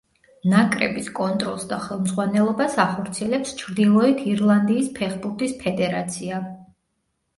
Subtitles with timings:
[0.51, 6.41] ნაკრების კონტროლს და ხელმძღვანელობას ახორციელებს ჩრდილოეთ ირლანდიის ფეხბურთის ფედერაცია.